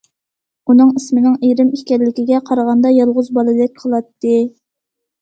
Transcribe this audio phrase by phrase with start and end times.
[0.71, 4.39] ئۇنىڭ ئىسمىنىڭ« ئىرىم» ئىكەنلىكىگە قارىغاندا، يالغۇز بالىدەك قىلاتتى.